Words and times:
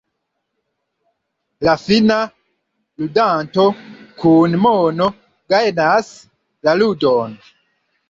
La 1.67 1.75
fina 1.81 2.17
ludanto 3.03 3.67
kun 4.25 4.59
mono 4.67 5.13
gajnas 5.57 6.13
la 6.67 6.79
ludon. 6.83 7.43